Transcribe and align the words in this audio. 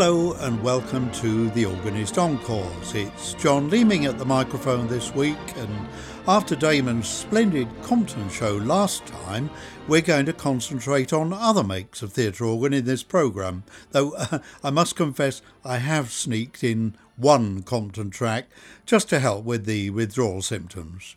Hello 0.00 0.34
and 0.34 0.62
welcome 0.62 1.10
to 1.10 1.50
the 1.50 1.64
Organist 1.64 2.18
Encores. 2.18 2.94
It's 2.94 3.34
John 3.34 3.68
Leeming 3.68 4.04
at 4.04 4.16
the 4.16 4.24
microphone 4.24 4.86
this 4.86 5.12
week, 5.12 5.36
and 5.56 5.88
after 6.28 6.54
Damon's 6.54 7.08
splendid 7.08 7.66
Compton 7.82 8.30
show 8.30 8.58
last 8.58 9.04
time, 9.06 9.50
we're 9.88 10.00
going 10.00 10.26
to 10.26 10.32
concentrate 10.32 11.12
on 11.12 11.32
other 11.32 11.64
makes 11.64 12.00
of 12.00 12.12
theatre 12.12 12.44
organ 12.44 12.74
in 12.74 12.84
this 12.84 13.02
programme. 13.02 13.64
Though 13.90 14.12
uh, 14.12 14.38
I 14.62 14.70
must 14.70 14.94
confess, 14.94 15.42
I 15.64 15.78
have 15.78 16.12
sneaked 16.12 16.62
in 16.62 16.94
one 17.16 17.64
Compton 17.64 18.10
track 18.10 18.46
just 18.86 19.08
to 19.08 19.18
help 19.18 19.44
with 19.44 19.64
the 19.64 19.90
withdrawal 19.90 20.42
symptoms. 20.42 21.16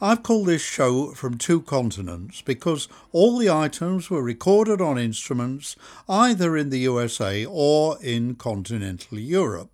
I've 0.00 0.22
called 0.22 0.46
this 0.46 0.62
show 0.62 1.12
From 1.12 1.38
Two 1.38 1.60
Continents 1.60 2.42
because 2.42 2.88
all 3.12 3.38
the 3.38 3.50
items 3.50 4.10
were 4.10 4.22
recorded 4.22 4.80
on 4.80 4.98
instruments 4.98 5.76
either 6.08 6.56
in 6.56 6.70
the 6.70 6.80
USA 6.80 7.44
or 7.44 7.98
in 8.02 8.34
continental 8.34 9.18
Europe. 9.18 9.70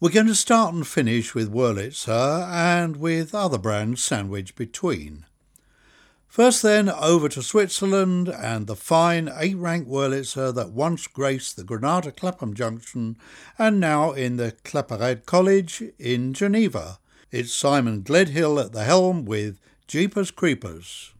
We're 0.00 0.10
going 0.10 0.26
to 0.26 0.34
start 0.34 0.74
and 0.74 0.86
finish 0.86 1.34
with 1.34 1.52
Wurlitzer 1.52 2.48
and 2.48 2.96
with 2.96 3.34
other 3.34 3.58
brands 3.58 4.02
sandwiched 4.02 4.56
between. 4.56 5.26
First, 6.26 6.62
then, 6.62 6.88
over 6.88 7.28
to 7.28 7.42
Switzerland 7.42 8.28
and 8.28 8.66
the 8.66 8.74
fine 8.74 9.30
eight 9.36 9.56
rank 9.56 9.86
Wurlitzer 9.86 10.54
that 10.54 10.72
once 10.72 11.06
graced 11.06 11.56
the 11.56 11.64
Granada 11.64 12.10
Clapham 12.10 12.54
Junction 12.54 13.18
and 13.58 13.78
now 13.78 14.12
in 14.12 14.38
the 14.38 14.52
Claparède 14.64 15.26
College 15.26 15.84
in 15.98 16.32
Geneva. 16.32 16.98
It's 17.32 17.50
Simon 17.50 18.02
Gledhill 18.02 18.62
at 18.62 18.72
the 18.72 18.84
helm 18.84 19.24
with 19.24 19.58
Jeepers 19.88 20.30
Creepers. 20.30 21.14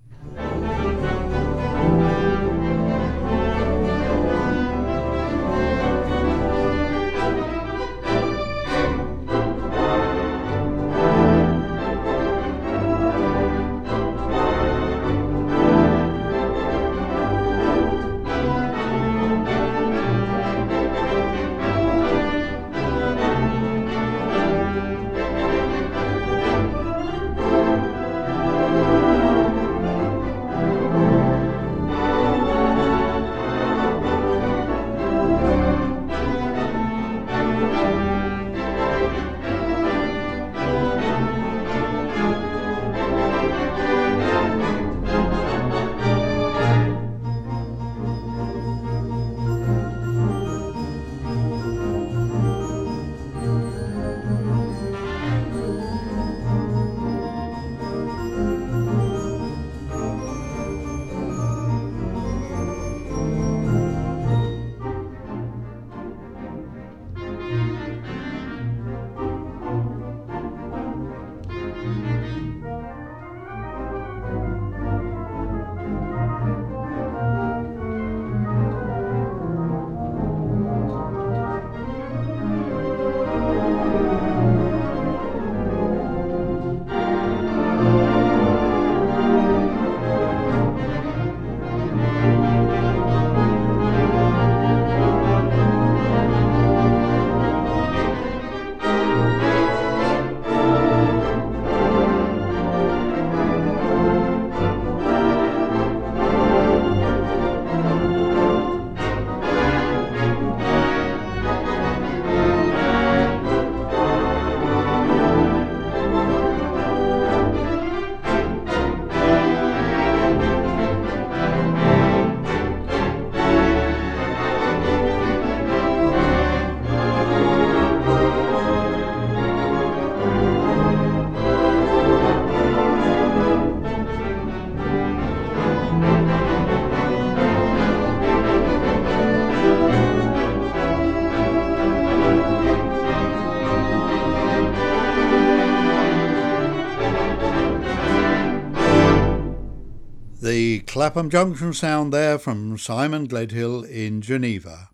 Clapham 151.03 151.31
Junction 151.31 151.73
sound 151.73 152.13
there 152.13 152.39
from 152.39 152.79
Simon 152.79 153.27
Gledhill 153.27 153.83
in 153.91 154.23
Geneva. 154.23 154.91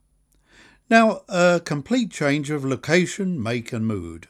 Now, 0.88 1.20
a 1.28 1.60
complete 1.62 2.10
change 2.10 2.48
of 2.48 2.64
location, 2.64 3.42
make 3.42 3.74
and 3.74 3.86
mood. 3.86 4.26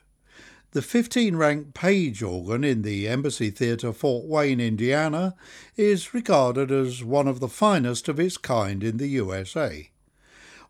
The 0.72 0.82
15 0.82 1.36
rank 1.36 1.74
Page 1.74 2.20
organ 2.20 2.64
in 2.64 2.82
the 2.82 3.06
Embassy 3.06 3.50
Theatre, 3.50 3.92
Fort 3.92 4.26
Wayne, 4.26 4.58
Indiana, 4.58 5.36
is 5.76 6.12
regarded 6.12 6.72
as 6.72 7.04
one 7.04 7.28
of 7.28 7.38
the 7.38 7.46
finest 7.46 8.08
of 8.08 8.18
its 8.18 8.38
kind 8.38 8.82
in 8.82 8.96
the 8.96 9.06
USA. 9.06 9.88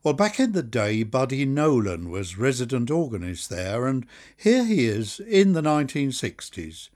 Well, 0.02 0.12
back 0.12 0.38
in 0.38 0.52
the 0.52 0.62
day, 0.62 1.04
Buddy 1.04 1.46
Nolan 1.46 2.10
was 2.10 2.36
resident 2.36 2.90
organist 2.90 3.48
there, 3.48 3.86
and 3.86 4.04
here 4.36 4.66
he 4.66 4.84
is 4.84 5.20
in 5.20 5.54
the 5.54 5.62
1960s. 5.62 6.90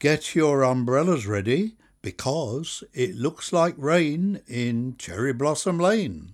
Get 0.00 0.34
your 0.34 0.64
umbrellas 0.64 1.28
ready 1.28 1.76
because 2.04 2.84
it 2.92 3.16
looks 3.16 3.50
like 3.50 3.74
rain 3.78 4.42
in 4.46 4.94
Cherry 4.98 5.32
Blossom 5.32 5.78
Lane. 5.78 6.33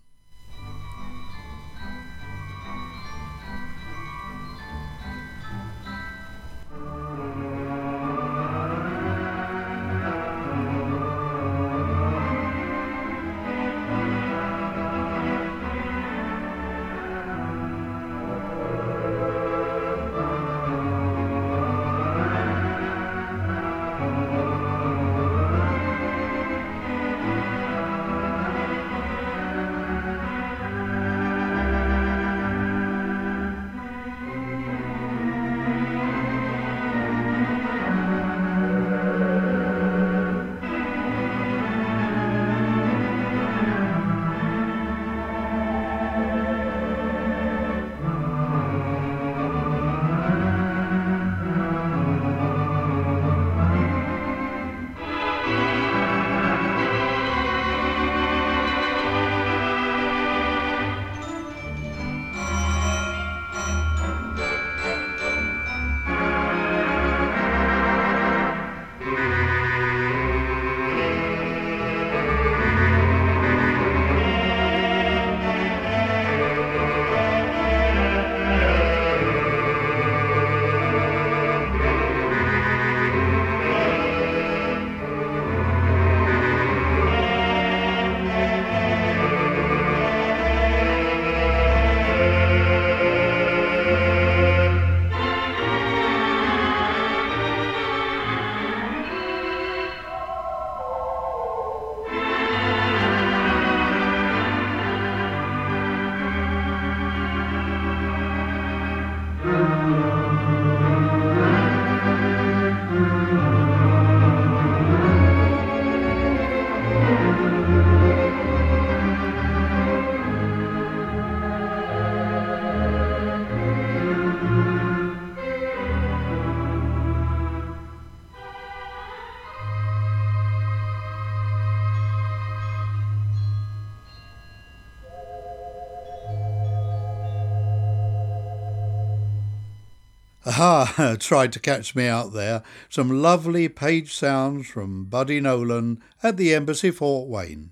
Tried 141.20 141.52
to 141.52 141.60
catch 141.60 141.94
me 141.94 142.06
out 142.06 142.32
there. 142.32 142.62
Some 142.88 143.22
lovely 143.22 143.68
page 143.68 144.14
sounds 144.14 144.66
from 144.66 145.04
Buddy 145.04 145.40
Nolan 145.40 146.02
at 146.22 146.36
the 146.36 146.54
Embassy 146.54 146.90
Fort 146.90 147.28
Wayne. 147.28 147.70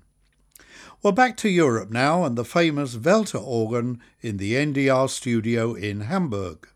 Well, 1.03 1.13
back 1.13 1.37
to 1.39 1.49
Europe 1.49 1.91
now 1.91 2.25
and 2.25 2.37
the 2.37 2.45
famous 2.45 2.97
Welte 2.97 3.41
organ 3.41 4.01
in 4.21 4.37
the 4.37 4.55
NDR 4.55 5.09
studio 5.09 5.75
in 5.75 6.03
Hamburg. 6.03 6.69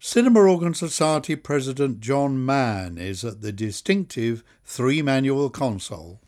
Cinema 0.00 0.40
Organ 0.40 0.74
Society 0.74 1.36
President 1.36 2.00
John 2.00 2.44
Mann 2.44 2.98
is 2.98 3.24
at 3.24 3.40
the 3.40 3.52
distinctive 3.52 4.42
three 4.64 5.02
manual 5.02 5.50
console. 5.50 6.20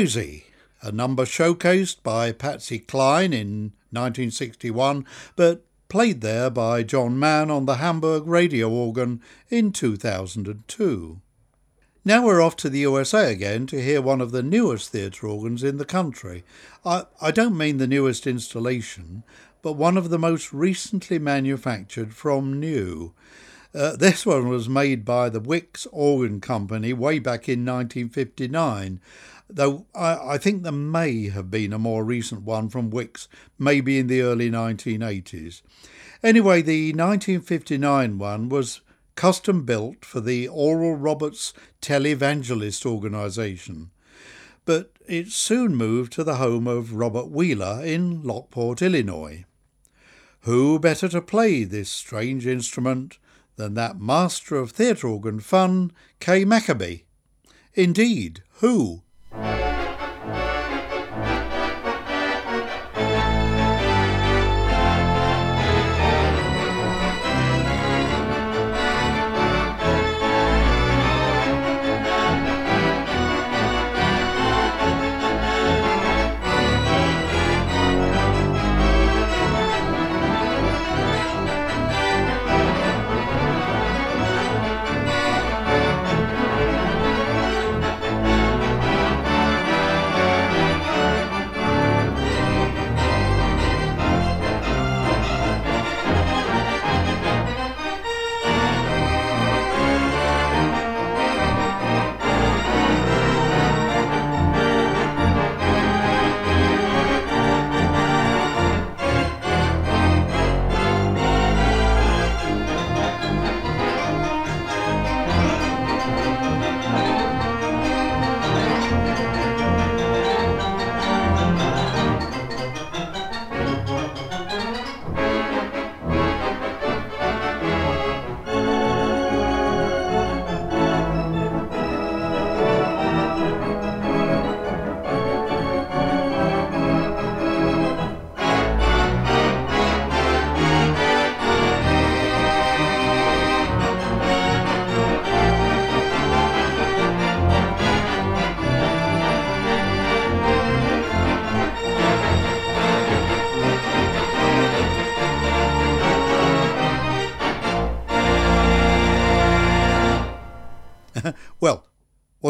A 0.00 0.90
number 0.90 1.26
showcased 1.26 2.02
by 2.02 2.32
Patsy 2.32 2.78
Cline 2.78 3.34
in 3.34 3.72
1961, 3.90 5.04
but 5.36 5.62
played 5.90 6.22
there 6.22 6.48
by 6.48 6.82
John 6.82 7.18
Mann 7.18 7.50
on 7.50 7.66
the 7.66 7.74
Hamburg 7.74 8.26
radio 8.26 8.70
organ 8.70 9.20
in 9.50 9.72
2002. 9.72 11.20
Now 12.02 12.24
we're 12.24 12.40
off 12.40 12.56
to 12.56 12.70
the 12.70 12.78
USA 12.78 13.30
again 13.30 13.66
to 13.66 13.82
hear 13.82 14.00
one 14.00 14.22
of 14.22 14.30
the 14.30 14.42
newest 14.42 14.88
theatre 14.88 15.26
organs 15.26 15.62
in 15.62 15.76
the 15.76 15.84
country. 15.84 16.44
I, 16.82 17.04
I 17.20 17.30
don't 17.30 17.58
mean 17.58 17.76
the 17.76 17.86
newest 17.86 18.26
installation, 18.26 19.22
but 19.60 19.72
one 19.72 19.98
of 19.98 20.08
the 20.08 20.18
most 20.18 20.50
recently 20.50 21.18
manufactured 21.18 22.14
from 22.14 22.58
new. 22.58 23.12
Uh, 23.74 23.96
this 23.96 24.24
one 24.24 24.48
was 24.48 24.66
made 24.66 25.04
by 25.04 25.28
the 25.28 25.40
Wicks 25.40 25.86
Organ 25.92 26.40
Company 26.40 26.94
way 26.94 27.18
back 27.18 27.50
in 27.50 27.66
1959 27.66 28.98
though 29.56 29.86
I, 29.94 30.34
I, 30.34 30.38
think 30.38 30.62
there 30.62 30.72
may 30.72 31.28
have 31.28 31.50
been 31.50 31.72
a 31.72 31.78
more 31.78 32.04
recent 32.04 32.42
one 32.42 32.68
from 32.68 32.90
Wicks, 32.90 33.28
maybe 33.58 33.98
in 33.98 34.06
the 34.06 34.20
early 34.20 34.50
1980s. 34.50 35.62
Anyway, 36.22 36.62
the 36.62 36.92
1959 36.92 38.18
one 38.18 38.48
was 38.48 38.80
custom 39.14 39.64
built 39.64 40.04
for 40.04 40.20
the 40.20 40.48
Oral 40.48 40.94
Roberts 40.94 41.52
Televangelist 41.82 42.86
organisation, 42.86 43.90
but 44.64 44.92
it 45.06 45.28
soon 45.28 45.74
moved 45.74 46.12
to 46.12 46.24
the 46.24 46.36
home 46.36 46.66
of 46.66 46.94
Robert 46.94 47.30
Wheeler 47.30 47.82
in 47.84 48.22
Lockport, 48.22 48.82
Illinois. 48.82 49.44
Who 50.44 50.78
better 50.78 51.08
to 51.08 51.20
play 51.20 51.64
this 51.64 51.90
strange 51.90 52.46
instrument 52.46 53.18
than 53.56 53.74
that 53.74 54.00
master 54.00 54.56
of 54.56 54.70
theatre 54.70 55.08
organ 55.08 55.40
fun, 55.40 55.92
Kay 56.18 56.44
McAbee? 56.44 57.02
Indeed, 57.74 58.42
who? 58.60 59.02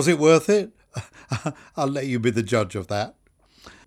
Was 0.01 0.09
it 0.09 0.19
worth 0.19 0.49
it? 0.49 0.71
I'll 1.77 1.87
let 1.87 2.07
you 2.07 2.19
be 2.19 2.31
the 2.31 2.43
judge 2.43 2.75
of 2.75 2.87
that. 2.87 3.17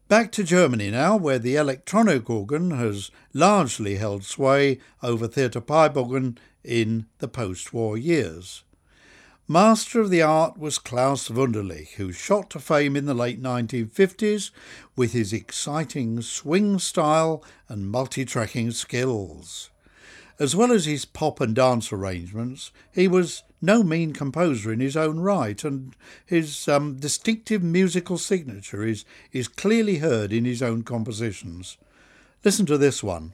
Back 0.07 0.31
to 0.33 0.43
Germany 0.43 0.91
now, 0.91 1.17
where 1.17 1.39
the 1.39 1.55
electronic 1.55 2.29
organ 2.29 2.69
has 2.69 3.09
largely 3.33 3.95
held 3.95 4.23
sway 4.23 4.77
over 5.01 5.27
theatre 5.27 5.59
pipe 5.59 5.97
organ 5.97 6.37
in 6.63 7.07
the 7.17 7.27
post 7.27 7.73
war 7.73 7.97
years. 7.97 8.63
Master 9.47 10.01
of 10.01 10.11
the 10.11 10.21
art 10.21 10.55
was 10.55 10.77
Klaus 10.77 11.29
Wunderlich, 11.29 11.93
who 11.93 12.11
shot 12.11 12.51
to 12.51 12.59
fame 12.59 12.95
in 12.95 13.05
the 13.05 13.15
late 13.15 13.41
1950s 13.41 14.51
with 14.95 15.13
his 15.13 15.33
exciting 15.33 16.21
swing 16.21 16.77
style 16.77 17.43
and 17.67 17.89
multi-tracking 17.89 18.69
skills. 18.69 19.71
As 20.39 20.55
well 20.55 20.71
as 20.71 20.85
his 20.85 21.05
pop 21.05 21.41
and 21.41 21.55
dance 21.55 21.91
arrangements, 21.91 22.71
he 22.91 23.07
was 23.07 23.41
no 23.63 23.81
mean 23.81 24.11
composer 24.11 24.73
in 24.73 24.81
his 24.81 24.97
own 24.97 25.19
right, 25.19 25.63
and 25.63 25.95
his 26.25 26.67
um, 26.67 26.97
distinctive 26.97 27.63
musical 27.63 28.17
signature 28.17 28.83
is, 28.83 29.05
is 29.31 29.47
clearly 29.47 29.99
heard 29.99 30.33
in 30.33 30.43
his 30.43 30.61
own 30.61 30.83
compositions. 30.83 31.77
Listen 32.43 32.65
to 32.65 32.77
this 32.77 33.01
one. 33.01 33.33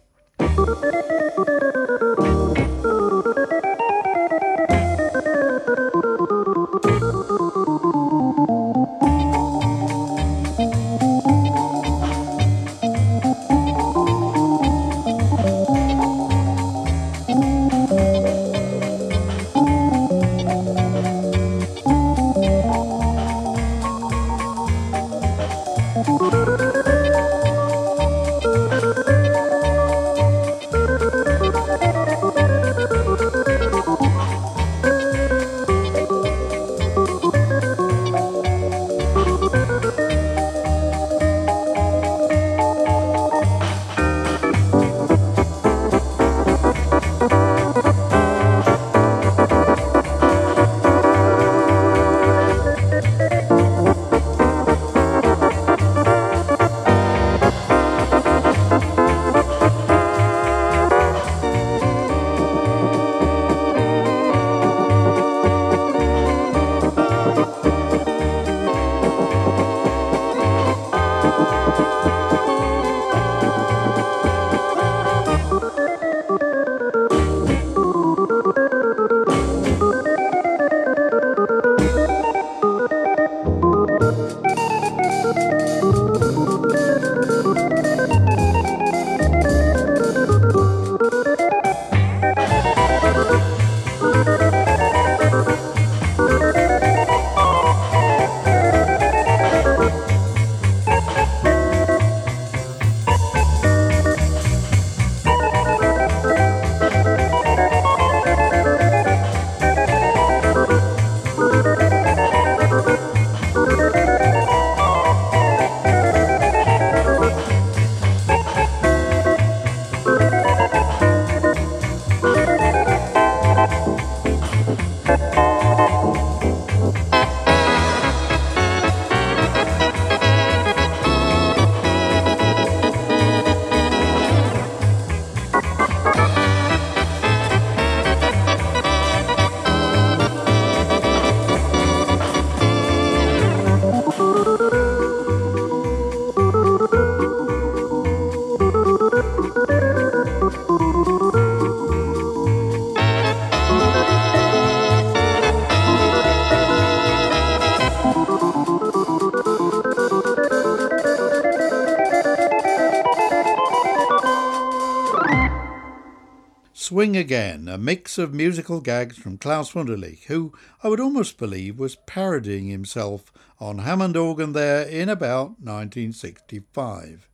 Swing 167.00 167.16
Again, 167.16 167.70
a 167.70 167.78
mix 167.78 168.18
of 168.18 168.34
musical 168.34 168.82
gags 168.82 169.18
from 169.18 169.38
Klaus 169.38 169.72
Wunderlich, 169.72 170.26
who 170.26 170.52
I 170.84 170.90
would 170.90 171.00
almost 171.00 171.38
believe 171.38 171.80
was 171.80 171.96
parodying 171.96 172.68
himself 172.68 173.32
on 173.58 173.78
Hammond 173.78 174.18
organ 174.18 174.52
there 174.52 174.86
in 174.86 175.08
about 175.08 175.62
1965. 175.62 177.30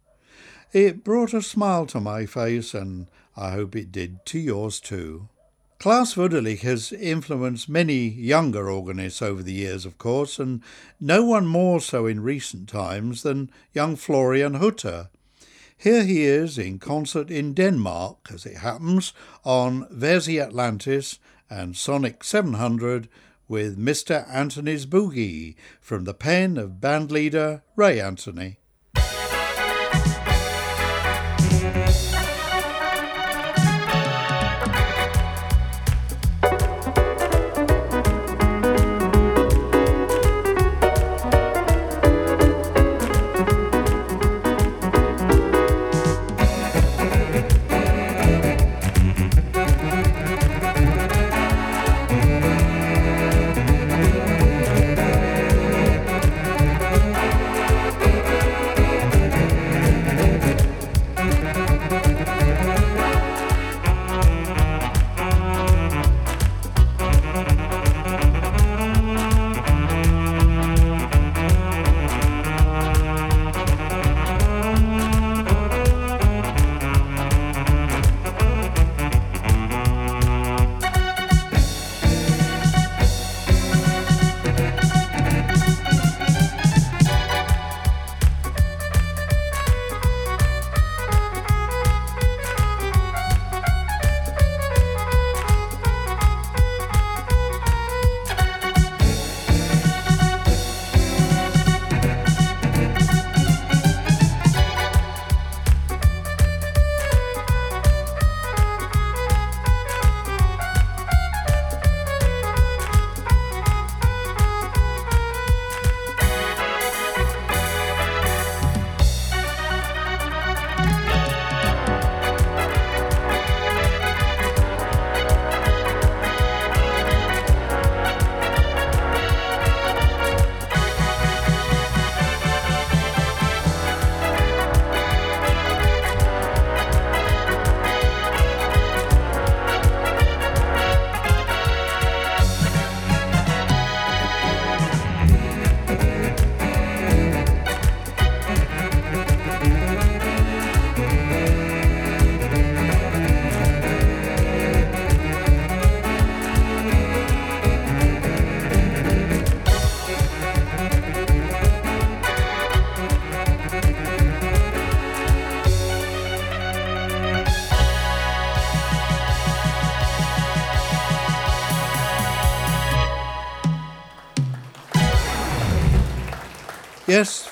It 0.72 1.04
brought 1.04 1.34
a 1.34 1.42
smile 1.42 1.88
to 1.88 2.00
my 2.00 2.28
face, 2.28 2.76
and 2.76 3.10
I 3.36 3.54
hope 3.54 3.76
it 3.76 3.92
did 3.92 4.24
to 4.28 4.38
yours 4.38 4.80
too. 4.80 5.30
Klaus 5.80 6.14
Wunderlich 6.14 6.60
has 6.60 6.92
influenced 6.92 7.68
many 7.68 8.08
younger 8.08 8.70
organists 8.70 9.24
over 9.24 9.42
the 9.42 9.54
years, 9.54 9.84
of 9.84 9.98
course, 9.98 10.38
and 10.38 10.62
no 11.00 11.26
one 11.26 11.48
more 11.48 11.82
so 11.82 12.06
in 12.06 12.20
recent 12.20 12.70
times 12.70 13.24
than 13.24 13.50
young 13.74 13.96
Florian 13.96 14.54
Hutter, 14.54 15.10
here 15.78 16.04
he 16.04 16.24
is 16.24 16.58
in 16.58 16.80
concert 16.80 17.30
in 17.30 17.54
Denmark, 17.54 18.30
as 18.34 18.46
it 18.46 18.58
happens, 18.58 19.14
on 19.44 19.86
Wersi 19.88 20.42
Atlantis 20.42 21.20
and 21.50 21.76
Sonic 21.76 22.24
700 22.24 23.08
with 23.48 23.78
Mr. 23.78 24.28
Anthony's 24.30 24.86
Boogie 24.86 25.56
from 25.80 26.06
the 26.06 26.14
pen 26.14 26.58
of 26.58 26.82
bandleader 26.82 27.62
Ray 27.76 28.00
Anthony. 28.00 28.58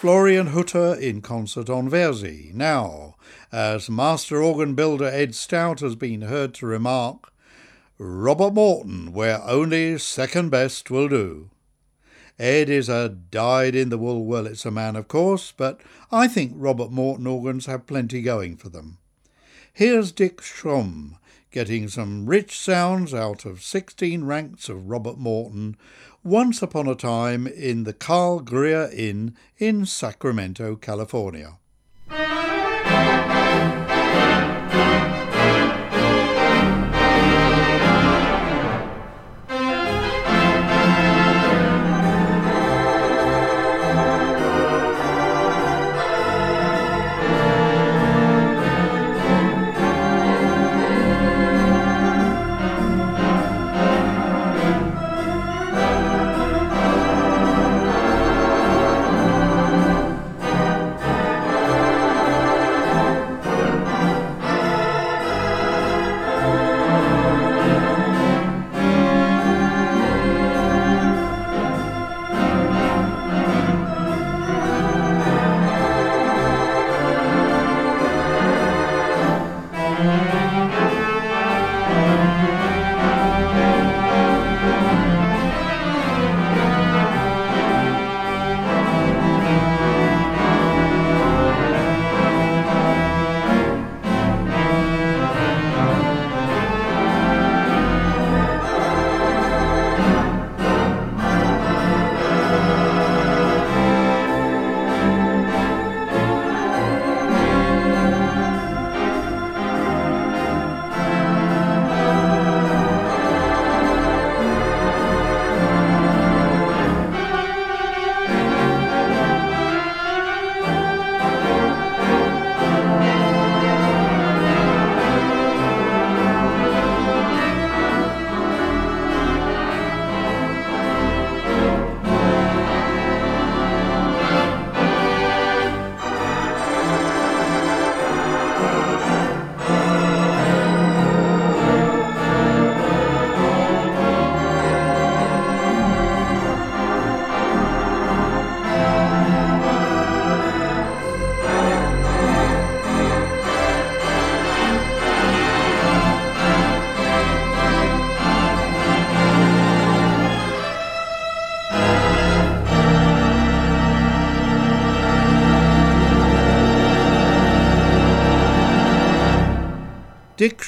Florian 0.04 0.48
Hutter 0.48 0.96
in 0.96 1.22
concert 1.22 1.70
on 1.70 1.90
Wersi. 1.90 2.54
Now, 2.54 3.16
as 3.54 3.90
master 3.90 4.44
organ 4.44 4.76
builder 4.76 5.06
Ed 5.06 5.34
Stout 5.34 5.80
has 5.80 5.96
been 5.96 6.24
heard 6.24 6.54
to 6.56 6.66
remark, 6.66 7.32
Robert 7.98 8.54
Morton, 8.54 9.14
where 9.14 9.42
only 9.44 9.98
second 9.98 10.50
best 10.50 10.92
will 10.92 11.08
do. 11.08 11.52
Ed 12.38 12.70
is 12.70 12.90
a 12.90 13.08
dyed 13.08 13.76
in 13.76 13.88
the 13.88 13.98
wool 13.98 14.26
Wurlitzer 14.26 14.74
man, 14.74 14.98
of 14.98 15.08
course, 15.08 15.54
but 15.56 15.80
I 16.12 16.28
think 16.28 16.52
Robert 16.54 16.92
Morton 16.92 17.26
organs 17.26 17.68
have 17.68 17.88
plenty 17.88 18.22
going 18.22 18.58
for 18.58 18.68
them. 18.68 18.98
Here's 19.72 20.12
Dick 20.12 20.42
Schrum 20.42 21.16
getting 21.54 21.88
some 21.88 22.26
rich 22.26 22.60
sounds 22.60 23.14
out 23.14 23.46
of 23.46 23.62
16 23.62 24.24
ranks 24.26 24.70
of 24.70 24.90
Robert 24.90 25.20
Morton 25.20 25.78
once 26.24 26.64
upon 26.64 26.88
a 26.88 26.96
time 26.96 27.46
in 27.46 27.84
the 27.84 27.94
Carl 27.94 28.40
Greer 28.40 28.90
Inn 28.92 29.36
in 29.60 29.86
Sacramento, 29.86 30.76
California. 30.76 31.60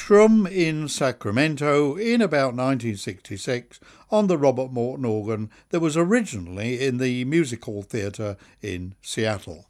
Dick 0.06 0.10
Schrum 0.12 0.48
in 0.48 0.88
Sacramento 0.88 1.96
in 1.96 2.22
about 2.22 2.54
1966 2.54 3.80
on 4.12 4.28
the 4.28 4.38
Robert 4.38 4.72
Morton 4.72 5.04
organ 5.04 5.50
that 5.70 5.80
was 5.80 5.98
originally 5.98 6.86
in 6.86 7.00
the 7.00 7.26
Music 7.26 7.65
Hall 7.65 7.82
Theatre 7.82 8.38
in 8.62 8.94
Seattle. 9.02 9.65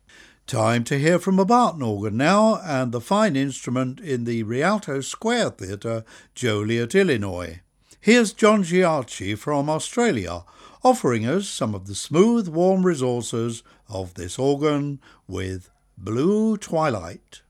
Time 0.46 0.84
to 0.86 1.00
hear 1.00 1.20
from 1.20 1.40
a 1.40 1.46
Barton 1.46 1.82
organ 1.82 2.18
now 2.18 2.60
and 2.66 2.92
the 2.92 3.00
fine 3.00 3.38
instrument 3.38 4.02
in 4.02 4.26
the 4.26 4.44
Rialto 4.44 5.00
Square 5.00 5.52
Theatre, 5.52 6.04
Joliet, 6.34 6.94
Illinois. 6.96 7.62
Here's 8.02 8.34
John 8.34 8.64
Giacchi 8.64 9.38
from 9.38 9.70
Australia 9.70 10.44
offering 10.84 11.26
us 11.26 11.48
some 11.48 11.74
of 11.74 11.88
the 11.88 11.96
smooth, 11.96 12.50
warm 12.50 12.86
resources 12.86 13.64
of 13.88 14.16
this 14.16 14.38
organ 14.38 15.00
with 15.30 15.70
Blue 15.98 16.58
Twilight. 16.58 17.42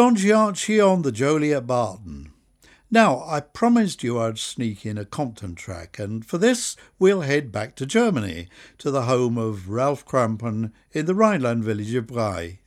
John 0.00 0.16
Giacchi 0.16 0.80
on 0.80 1.02
the 1.02 1.12
Joliet 1.12 1.66
Barton. 1.66 2.32
Now, 2.90 3.22
I 3.26 3.40
promised 3.40 4.02
you 4.02 4.18
I'd 4.18 4.38
sneak 4.38 4.86
in 4.86 4.96
a 4.96 5.04
Compton 5.04 5.54
track, 5.54 5.98
and 5.98 6.24
for 6.24 6.38
this 6.38 6.74
we'll 6.98 7.20
head 7.20 7.52
back 7.52 7.76
to 7.76 7.84
Germany, 7.84 8.48
to 8.78 8.90
the 8.90 9.02
home 9.02 9.36
of 9.36 9.68
Ralph 9.68 10.06
Krampen 10.06 10.72
in 10.92 11.04
the 11.04 11.14
Rhineland 11.14 11.64
village 11.64 11.92
of 11.92 12.06
Brey. 12.06 12.60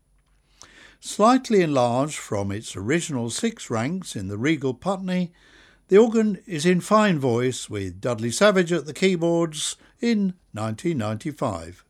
Slightly 0.99 1.61
enlarged 1.61 2.17
from 2.17 2.51
its 2.51 2.75
original 2.75 3.31
six 3.31 3.67
ranks 3.67 4.15
in 4.15 4.27
the 4.27 4.37
regal 4.37 4.75
Putney, 4.75 5.33
the 5.87 5.97
organ 5.97 6.37
is 6.45 6.67
in 6.67 6.81
fine 6.81 7.17
voice 7.17 7.67
with 7.67 7.99
Dudley 7.99 8.29
Savage 8.29 8.71
at 8.71 8.85
the 8.85 8.93
keyboards 8.93 9.75
in 9.99 10.35
1995. 10.51 11.83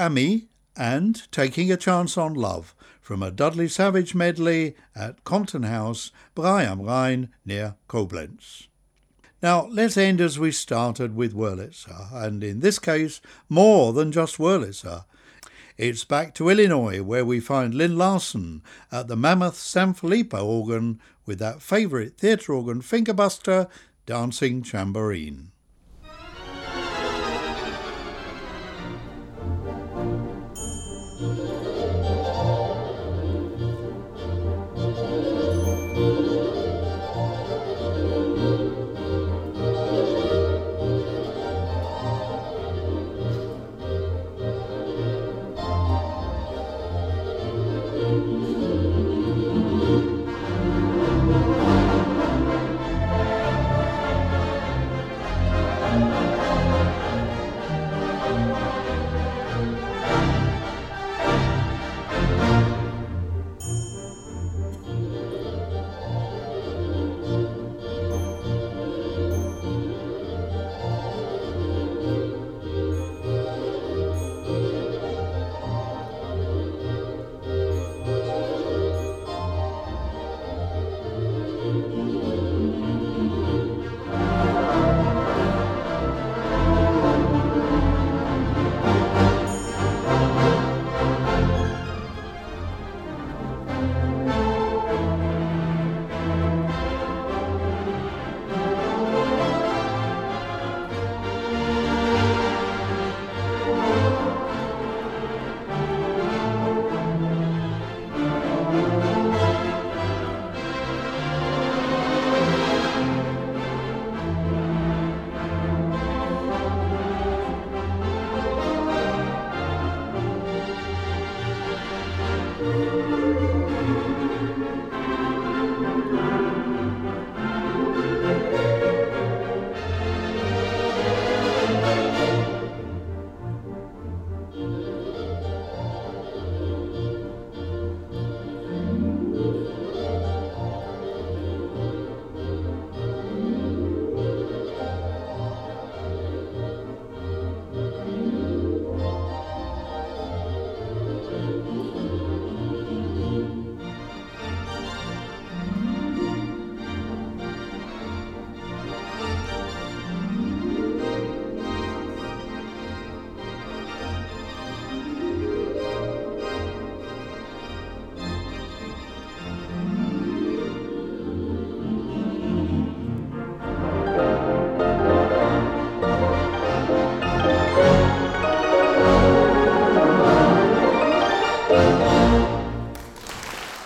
Ami 0.00 0.46
and 0.78 1.30
Taking 1.30 1.70
a 1.70 1.76
Chance 1.76 2.16
on 2.16 2.32
Love 2.32 2.74
from 3.02 3.22
a 3.22 3.30
Dudley 3.30 3.68
Savage 3.68 4.14
medley 4.14 4.74
at 4.96 5.24
Compton 5.24 5.64
House, 5.64 6.10
Brey 6.34 6.64
am 6.64 6.80
Rhein, 6.80 7.28
near 7.44 7.74
Koblenz. 7.86 8.68
Now, 9.42 9.66
let's 9.66 9.98
end 9.98 10.22
as 10.22 10.38
we 10.38 10.52
started 10.52 11.14
with 11.14 11.34
Wurlitzer, 11.34 12.10
and 12.14 12.42
in 12.42 12.60
this 12.60 12.78
case, 12.78 13.20
more 13.50 13.92
than 13.92 14.10
just 14.10 14.38
Wurlitzer. 14.38 15.04
It's 15.76 16.04
back 16.04 16.34
to 16.36 16.48
Illinois, 16.48 17.02
where 17.02 17.26
we 17.26 17.38
find 17.38 17.74
Lyn 17.74 17.98
Larsen 17.98 18.62
at 18.90 19.06
the 19.06 19.16
Mammoth 19.16 19.56
Sanfilippo 19.56 20.42
organ 20.42 20.98
with 21.26 21.38
that 21.40 21.60
favourite 21.60 22.16
theatre 22.16 22.54
organ 22.54 22.80
fingerbuster, 22.80 23.68
Dancing 24.06 24.62
Tambourine. 24.62 25.49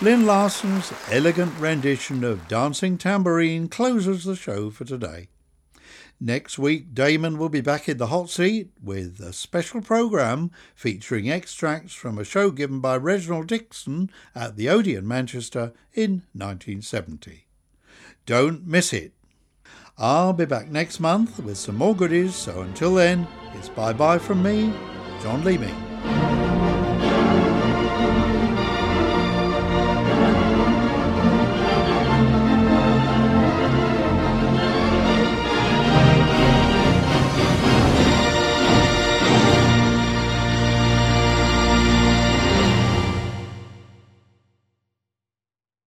Lyn 0.05 0.27
Larsen's 0.27 0.93
elegant 1.09 1.51
rendition 1.59 2.23
of 2.23 2.47
Dancing 2.47 2.95
Tambourine 2.95 3.67
closes 3.67 4.23
the 4.23 4.35
show 4.35 4.69
for 4.69 4.85
today. 4.85 5.29
Next 6.19 6.59
week, 6.59 6.93
Damon 6.93 7.39
will 7.39 7.49
be 7.49 7.59
back 7.59 7.89
in 7.89 7.97
the 7.97 8.05
hot 8.05 8.29
seat 8.29 8.69
with 8.83 9.19
a 9.19 9.33
special 9.33 9.81
programme 9.81 10.51
featuring 10.75 11.31
extracts 11.31 11.95
from 11.95 12.19
a 12.19 12.23
show 12.23 12.51
given 12.51 12.81
by 12.81 12.97
Reginald 12.97 13.47
Dixon 13.47 14.11
at 14.35 14.57
the 14.57 14.69
Odeon, 14.69 15.07
Manchester 15.07 15.73
in 15.95 16.21
1970. 16.33 17.47
Don't 18.27 18.67
miss 18.67 18.93
it. 18.93 19.11
I'll 19.97 20.33
be 20.33 20.45
back 20.45 20.67
next 20.67 20.99
month 20.99 21.39
with 21.39 21.57
some 21.57 21.77
more 21.77 21.95
goodies, 21.95 22.35
so 22.35 22.61
until 22.61 22.93
then, 22.93 23.27
it's 23.55 23.69
bye 23.69 23.93
bye 23.93 24.19
from 24.19 24.43
me, 24.43 24.71
John 25.23 25.43
Leeming. 25.43 25.94